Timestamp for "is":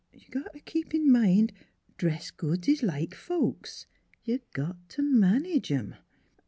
2.67-2.81